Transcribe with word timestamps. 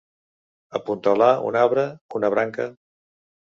Apuntalar 0.79 1.29
un 1.51 1.59
arbre, 1.65 1.85
una 2.23 2.35
branca. 2.37 2.69